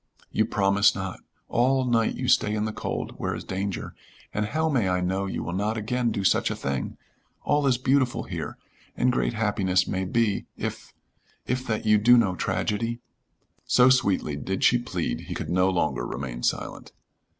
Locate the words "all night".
1.47-2.15